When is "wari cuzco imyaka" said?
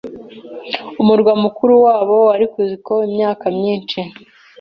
2.27-3.45